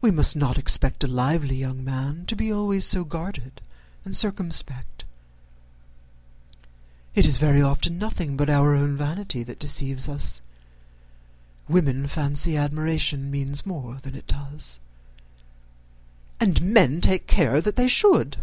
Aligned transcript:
We 0.00 0.12
must 0.12 0.36
not 0.36 0.58
expect 0.58 1.02
a 1.02 1.08
lively 1.08 1.56
young 1.56 1.82
man 1.82 2.24
to 2.26 2.36
be 2.36 2.52
always 2.52 2.84
so 2.86 3.02
guarded 3.02 3.60
and 4.04 4.14
circumspect. 4.14 5.04
It 7.16 7.26
is 7.26 7.38
very 7.38 7.60
often 7.60 7.98
nothing 7.98 8.36
but 8.36 8.48
our 8.48 8.76
own 8.76 8.96
vanity 8.96 9.42
that 9.42 9.58
deceives 9.58 10.08
us. 10.08 10.40
Women 11.66 12.06
fancy 12.06 12.56
admiration 12.56 13.28
means 13.28 13.66
more 13.66 13.96
than 13.96 14.14
it 14.14 14.28
does." 14.28 14.78
"And 16.38 16.62
men 16.62 17.00
take 17.00 17.26
care 17.26 17.60
that 17.60 17.74
they 17.74 17.88
should." 17.88 18.36